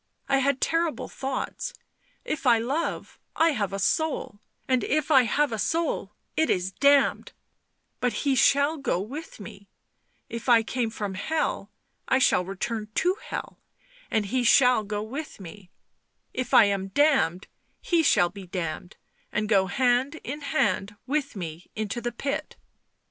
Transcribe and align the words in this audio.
I 0.27 0.39
had 0.39 0.61
terrible 0.61 1.07
thoughts— 1.07 1.75
if 2.25 2.47
I 2.47 2.57
love, 2.57 3.19
I 3.35 3.49
have 3.51 3.71
a 3.71 3.77
soul, 3.77 4.39
and 4.67 4.83
if 4.83 5.11
I 5.11 5.25
have 5.25 5.51
a 5.51 5.59
soul 5.59 6.15
it 6.35 6.49
is 6.49 6.71
damned;— 6.71 7.33
but 8.01 8.11
he 8.25 8.33
shall 8.33 8.77
go 8.77 8.99
with 8.99 9.39
me— 9.39 9.69
if 10.27 10.49
I 10.49 10.63
came 10.63 10.89
from 10.89 11.13
hell 11.13 11.69
I 12.07 12.17
shall 12.17 12.43
return 12.43 12.87
to 12.95 13.15
hell, 13.23 13.59
and 14.09 14.25
he 14.25 14.43
shall 14.43 14.83
go 14.83 15.03
with 15.03 15.39
me;— 15.39 15.69
if 16.41 16.51
I 16.51 16.63
am 16.63 16.87
damned, 16.87 17.45
he 17.79 18.01
shall 18.01 18.29
be 18.31 18.47
damned 18.47 18.97
and 19.31 19.47
go 19.47 19.67
hand 19.67 20.15
in 20.23 20.41
hand 20.41 20.95
with 21.05 21.35
me 21.35 21.69
into 21.75 22.01
the 22.01 22.11
pit 22.11 22.55